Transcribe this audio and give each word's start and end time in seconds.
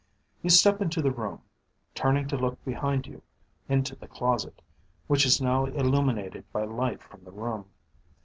You 0.41 0.49
step 0.49 0.81
into 0.81 0.99
the 0.99 1.11
room, 1.11 1.43
turning 1.93 2.27
to 2.29 2.35
look 2.35 2.65
behind 2.65 3.05
you 3.05 3.21
into 3.69 3.95
the 3.95 4.07
closet, 4.07 4.63
which 5.05 5.27
is 5.27 5.39
now 5.39 5.65
illuminated 5.67 6.43
by 6.51 6.63
light 6.63 7.03
from 7.03 7.23
the 7.23 7.29
room. 7.31 7.65